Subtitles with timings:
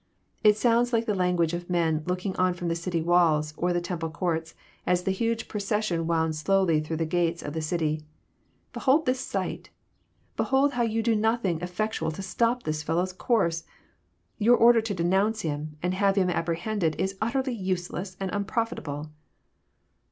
[0.43, 3.71] It sounds like the lan guage of men looking on Arom the city walls or
[3.71, 8.01] the temple courts, as the huge procession wound slowly through the gates of the city.
[8.37, 9.71] '* Behold this sight I
[10.37, 13.69] Behold how you do nothing effect ual to stop this fellow*s course I
[14.39, 19.11] Your order to denounce Him, and have Him apprehended, is utterly useless and unprofit able."